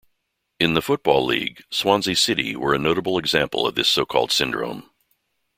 [0.59, 4.89] In the Football League, Swansea City were a notable example of this so-called syndrome.